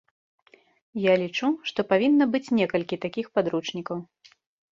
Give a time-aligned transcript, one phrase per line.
[1.01, 3.97] Я лічу, што павінна быць некалькі такіх падручнікаў.